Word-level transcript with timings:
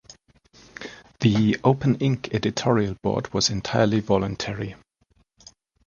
The 1.19 1.59
OpenInk 1.63 2.33
Editorial 2.33 2.95
board 3.03 3.31
was 3.35 3.51
entirely 3.51 3.99
voluntary. 3.99 4.73